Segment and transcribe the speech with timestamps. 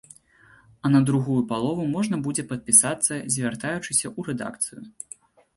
[0.87, 4.79] А на другую палову можна будзе падпісацца, звяртаючыся ў рэдакцыю.